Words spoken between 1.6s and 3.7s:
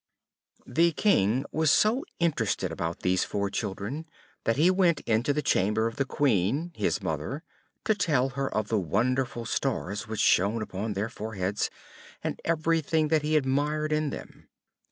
so interested about these four